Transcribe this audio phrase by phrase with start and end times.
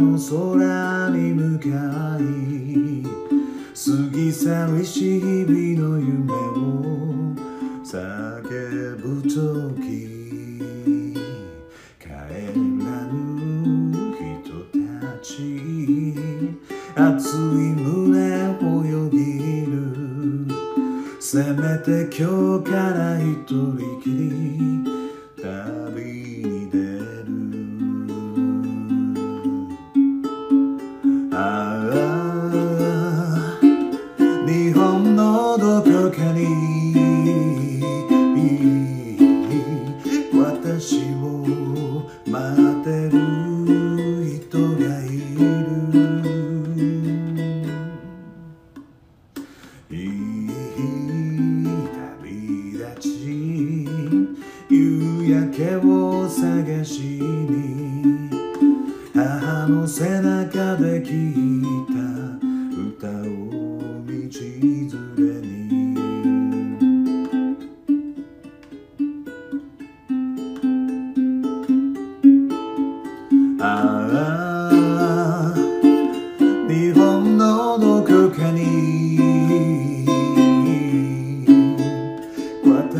[0.00, 1.66] の空に向か
[2.18, 2.22] い
[3.74, 3.80] 過
[4.10, 7.36] ぎ去りし日々の夢を
[7.84, 9.28] 叫ぶ時
[11.98, 12.08] 帰ら
[13.12, 14.78] ぬ人た
[15.22, 15.28] ち
[16.96, 19.18] 熱い胸をよぎ
[19.66, 20.48] る
[21.20, 24.90] せめて今日から一人きり
[53.00, 53.88] 旅立ち
[54.68, 55.89] 夕焼けを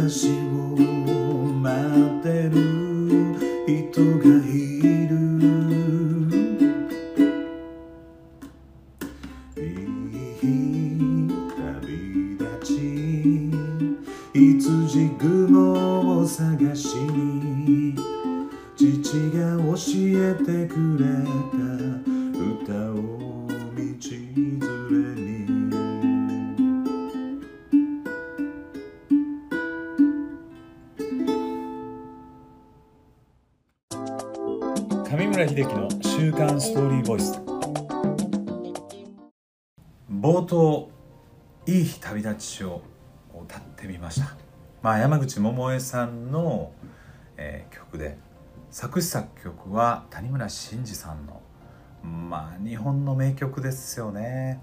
[0.09, 1.00] chegou.
[35.41, 37.41] 村秀樹の「週刊ストーリーボイス」
[40.13, 40.91] 冒頭
[41.65, 42.83] 「いい日旅立ちを
[43.47, 44.37] 歌ってみました、
[44.83, 46.73] まあ、山口百恵さんの、
[47.39, 48.19] えー曲で
[48.71, 51.41] 作詞作曲は谷村新司さんの
[52.05, 54.61] まあ日本の名曲ですよね、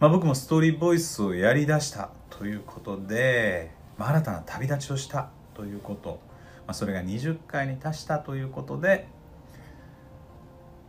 [0.00, 6.18] まあ、僕もストーリーボイスをやりだしたということで、まあ、新たな旅立ちをしたということ、
[6.66, 9.06] まあ、それが20回に達したということで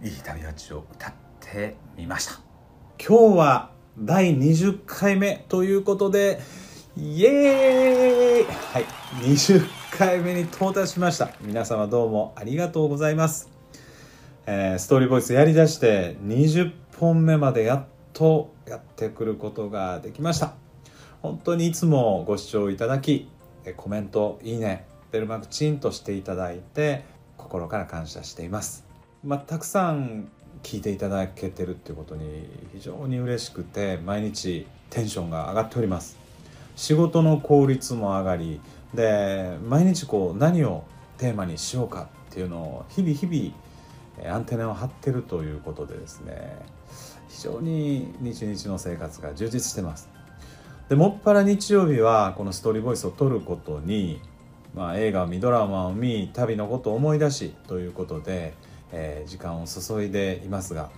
[0.01, 2.39] いい旅立ちを歌ってみました。
[3.05, 6.39] 今日は第20回目ということで
[6.95, 8.45] イエーイ！
[8.45, 8.85] はい
[9.23, 9.61] 20
[9.97, 11.31] 回目に到達しました。
[11.41, 13.49] 皆様どうもありがとうございます、
[14.45, 20.53] えーストーリーボイスやりだして20本目までやっとやってくることができました。
[21.21, 23.27] 本当にいつもご視聴いただき
[23.75, 27.03] コメントいいねベルマークチンとしていただいて
[27.35, 28.87] 心から感謝しています。
[29.23, 30.29] まあ、たくさん
[30.63, 36.17] 聞いていただけてるっていうことに非常に嬉しくて毎日テンションが上がっております。
[36.77, 38.61] 仕事の効率も上がり
[38.93, 40.85] で毎日こう何を
[41.17, 46.57] テーマにしようかっていうのを日々日々アンテナを張ってるということでですね
[47.27, 50.09] 非常に日々の生活が充実してます。
[50.87, 54.21] でもっぱら日曜日はこのストーリーボイスを撮ることに、
[54.73, 58.53] まあ、映画を見ドラマを見旅のことを思い出しということで、
[58.91, 60.89] えー時間を注いでいますが、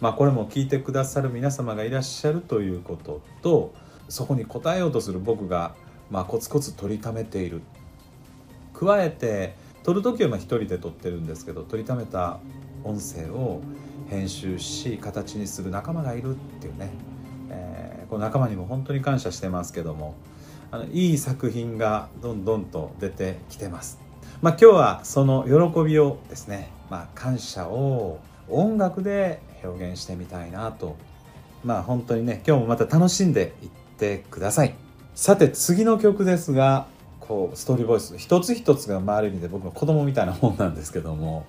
[0.00, 3.74] まあ、これも聞いてくださる皆様がいらっしゃるということと
[4.08, 5.74] そこに応えようとする僕が、
[6.10, 7.62] まあ、コツコツ取りためている
[8.72, 12.38] 加えて撮る時はまあ一人で撮ってるんですけど撮りためた
[12.82, 13.62] 音声を
[14.10, 16.90] 編集し形にする仲間がいるっていうね、
[17.50, 20.14] えーこの仲間にも本当に感謝してますけども
[20.70, 23.98] あのいい作品がどんどんと出てきてます。
[24.42, 30.96] まあ、今日はその喜びをですね、まあ、感謝を音楽で表現してみたいなと。
[31.64, 33.68] まあ本当にね今日もまた楽しんでいっ
[33.98, 34.74] てください。
[35.16, 36.86] さて次の曲ですが
[37.18, 41.46] こうストーリーボイス一つ一つがまあある意味で僕の子供みたいなもんなんですけども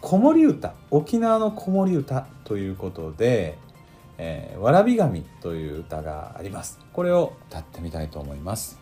[0.00, 3.58] 子守歌沖縄の子守歌ということで
[4.18, 6.78] 「えーわらび神」という歌があります。
[6.92, 8.78] これを歌ってみたいと思います。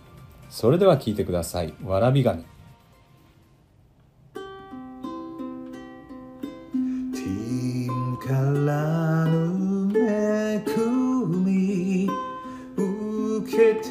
[0.51, 2.45] それでは聴いてください「わらび神」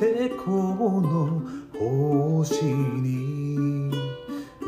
[0.01, 1.44] 受けてこの
[1.77, 3.92] 星に
[4.59, 4.65] 生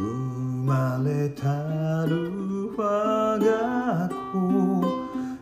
[0.63, 4.83] まれたる我が子。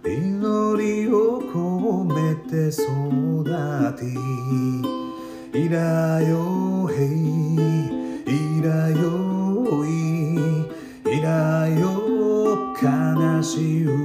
[0.07, 3.43] 祈りを込めて育
[3.97, 4.05] て。
[5.59, 7.49] いらよへい。
[8.27, 9.89] いらよい。
[11.17, 12.01] いらよ
[12.81, 14.00] 悲しい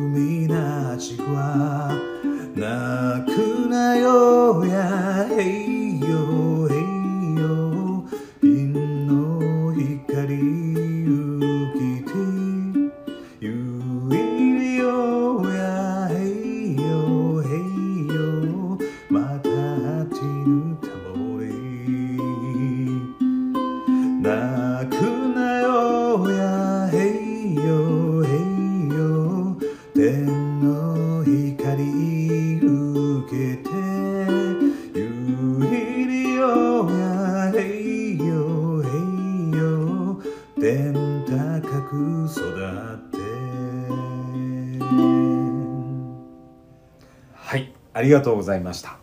[48.07, 48.99] りがとうございました。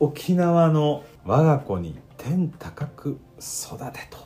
[0.00, 4.18] 沖縄の我が子に天高く育てと、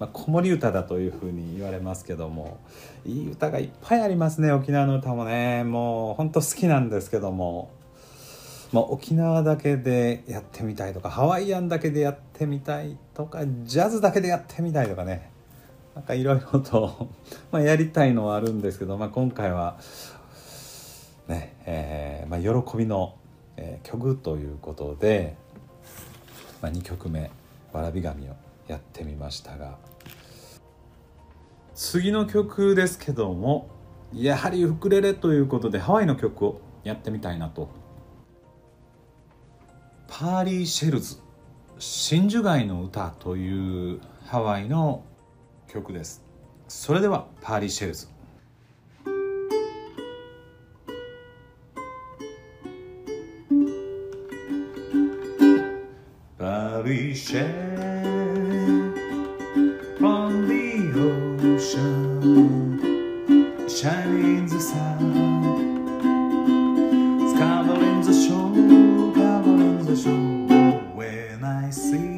[0.00, 2.58] まあ、子守歌だというふうに言われますけども
[3.04, 5.62] いい歌がいっぱいありますね沖縄の歌もね。
[5.62, 7.70] もうほんと好きなんですけども、
[8.72, 15.30] まあ、沖縄だけでやってみたいとかハワイアンだけでやってみたいとかジャズだけでやってみたいとかね。
[15.94, 17.10] なんかいろいろと
[17.52, 19.76] まやりたいのはあるんですけど、まあ、今回は
[21.28, 23.14] ねえーまあ、喜びの、
[23.64, 25.36] えー曲ということで、
[26.60, 27.30] まあ、2曲目
[27.72, 28.34] 「わらび神」を
[28.66, 29.78] やってみましたが
[31.74, 33.68] 次の曲ですけども
[34.12, 37.68] やはりウクレレということでハワイの曲をやってみたいなと。
[40.08, 45.04] Pearly Shells「真珠貝の歌」というハワイの
[45.68, 46.22] 曲です。
[46.68, 48.08] それではパーリー・シェルズ。
[56.82, 57.48] lovely shine
[59.98, 60.90] from the
[61.54, 62.78] ocean,
[63.68, 64.98] shining the sun,
[67.22, 70.80] it's covering the shore, covering the shore.
[70.96, 72.11] When I see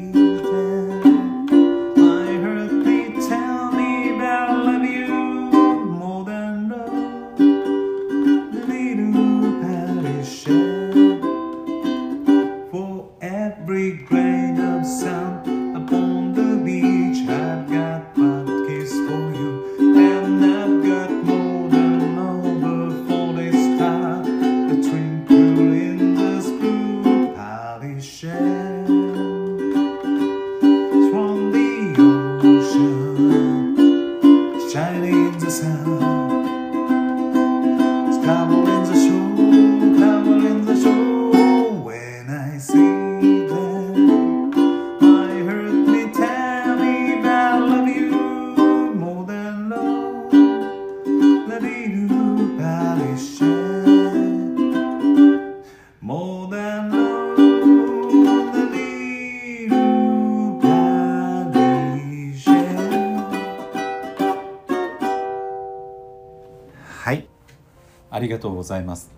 [68.25, 69.11] りがとうございます。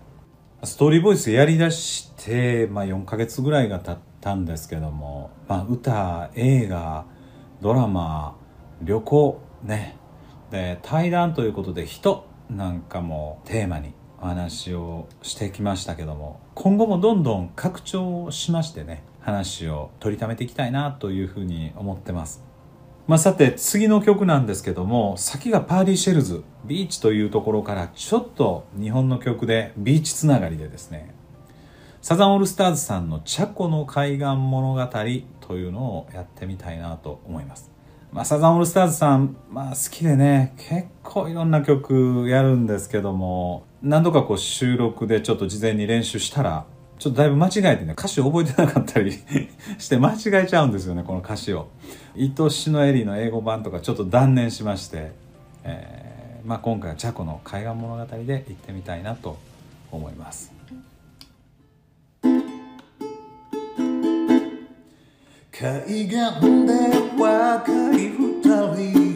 [0.64, 7.04] ストーリーボイスやりだして、まあ、4ヶ月ぐらいが経ったんですけども、まあ、歌映画
[7.60, 8.36] ドラマ
[8.82, 9.96] 旅行ね
[10.50, 22.47] で対談ということで人なんかもテーマにお話をしてきましたけども今後もどんどん拡張しましてね話を取りためていきたいなというふうに思ってます
[23.08, 31.14] まあ、さて次の曲なんですけども先がパーリー・シェルズビーチというところからちょっと日本の曲でビーチつながりでですね。
[32.02, 34.86] サザンオールスターズさんの「チャコの海岸物語」
[35.40, 37.70] というのをやってみたいなと思います、
[38.12, 46.66] まあ、サザンオールスターズさん、まあ、好きでね結構いろんな曲やるんですけども何度かこう収録でちょっと事前に練習したら
[46.98, 49.12] ちょっとだいぶ間違えてね歌詞覚えてなかったり
[49.78, 51.68] して間違えちゃうんですよねこの歌詞を
[52.16, 55.12] 「愛しのエリー」の英語版とかちょっと断念しまして、
[55.64, 59.38] えーまあ、今回はチャコの海岸物語で行ってみたいなと
[59.90, 60.52] 思います。
[65.52, 66.18] 海岸で
[67.18, 68.40] 若い二
[68.76, 69.07] 人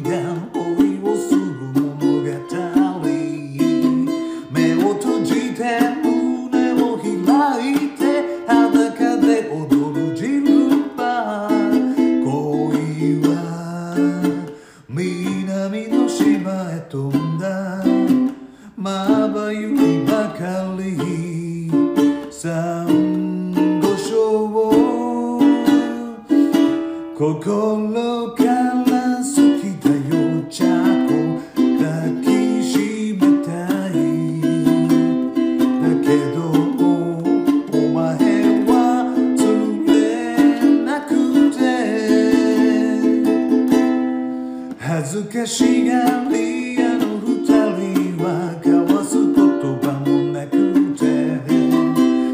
[45.47, 49.35] しがり屋の二人は交わす言
[49.81, 50.53] 葉もなく
[50.95, 51.03] て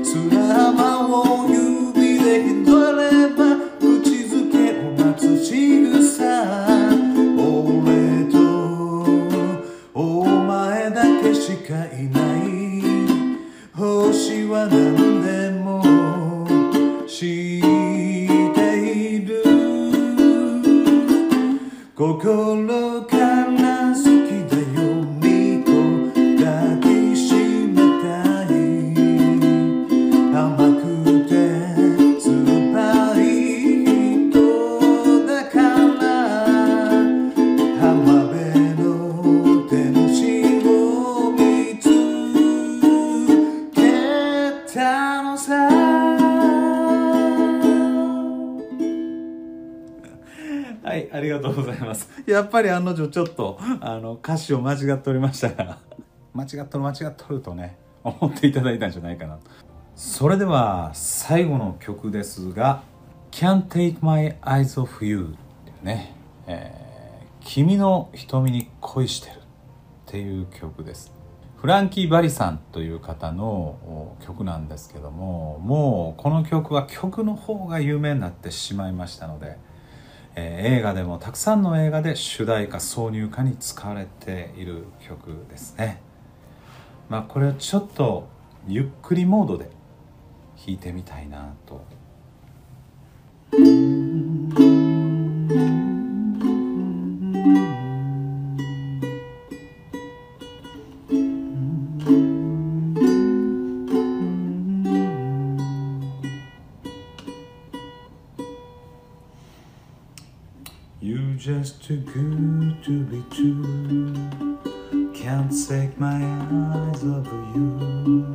[0.05, 0.15] 砂
[0.77, 5.51] 浜を指でひどれば口づけを待つ仕
[5.91, 6.21] 草
[7.39, 8.37] 俺と
[9.95, 12.53] お前だけしかいない
[13.75, 15.83] 星は何でも
[17.07, 19.43] 知っている。
[21.99, 22.58] 心
[45.39, 45.55] さ
[50.83, 52.09] はい、ありがとうございます。
[52.27, 55.79] やっぱり案の定ちょっとあの歌詞を間違っておりましたが、
[56.35, 59.43] 間違っとる間違っとるとね、思っていただいたんじゃないかなと。
[59.95, 62.83] それでは最後の曲ですが、
[63.31, 66.15] Can't Take My Eyes Off You っていうね、
[66.47, 66.89] えー
[67.41, 69.41] 君の瞳に恋してるっ
[70.05, 71.18] ていう曲です。
[71.61, 79.59] フランキー・バリさんという方の曲なんですけどももうこの曲は曲の方が有名になってしまいましたので、
[80.37, 86.01] えー映画でもたくさんの映画で主題歌挿入歌に使われている曲ですね。
[87.09, 88.29] まあこれをちょっと
[88.69, 89.65] ゆっくりモードで
[90.65, 91.85] 弾いてみたいなと。
[111.01, 114.13] You just too good to be true.
[115.15, 118.35] Can't take my eyes off of you.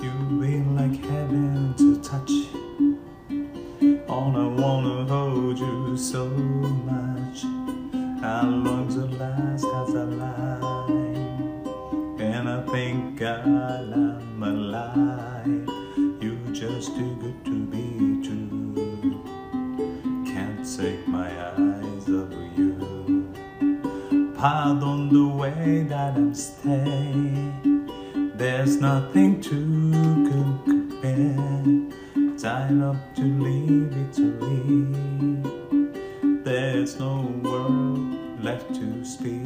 [0.00, 1.49] You feel like heaven
[20.80, 23.30] take my eyes off you.
[24.34, 27.86] Pardon the way that I'm staying.
[28.34, 29.60] There's nothing to
[30.30, 31.36] compare.
[32.38, 35.44] Time up to leave it to leave.
[36.44, 39.39] There's no word left to speak.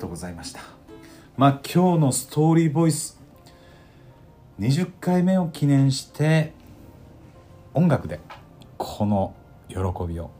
[0.00, 0.60] とうございました。
[1.36, 3.20] まあ今日のストーリーボイス
[4.58, 6.52] 20回目を記念して
[7.72, 8.18] 音楽で
[8.76, 9.34] この
[9.68, 9.76] 喜
[10.08, 10.30] びを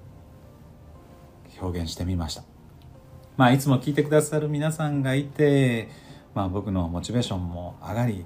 [1.60, 2.42] 表現してみました。
[3.36, 5.88] まあいつも聞いてくださる皆さんがいて、
[6.34, 8.24] まあ、僕のモチベーションも上がり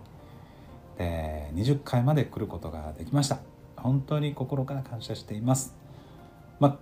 [0.98, 3.38] で20回まで来ることができました
[3.76, 5.74] 本当に心から感謝しています、
[6.60, 6.78] まあ、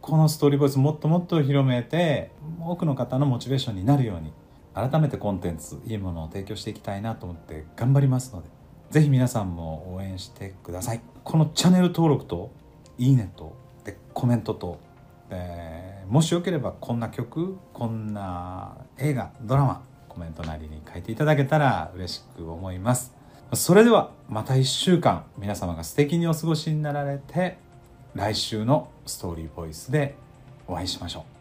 [0.00, 2.30] このストーリーボイスもっともっと広めて
[2.60, 4.32] 多くの方のモチベーションになるように
[4.74, 8.48] 改めてコンテンツいいものを提供していきたいなと思って頑張りますので
[8.90, 11.00] ぜひ皆さんも応援してください。
[11.22, 12.50] このチャンネル登録と
[12.98, 14.80] いいねとでコメントと
[15.28, 23.14] でもしよければこんな曲こんな映画ドラマコメントなりに書いていただけたら嬉しく思います。
[23.52, 27.58] それではまた1週間皆様が素敵にお過ごしになられて
[28.14, 30.16] 来週のストーリーボイスで
[30.66, 31.39] お会いしましょう。